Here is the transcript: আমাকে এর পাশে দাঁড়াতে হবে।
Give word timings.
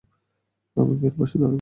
আমাকে 0.77 1.05
এর 1.05 1.15
পাশে 1.17 1.35
দাঁড়াতে 1.35 1.41
হবে। 1.41 1.49